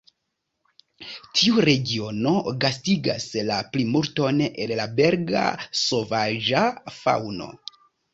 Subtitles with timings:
[1.39, 2.31] Tiu regiono
[2.63, 5.45] gastigas la plimulton el la belga
[5.83, 6.65] sovaĝa
[6.97, 7.51] faŭno.